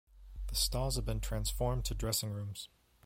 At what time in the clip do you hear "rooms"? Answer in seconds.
2.31-2.69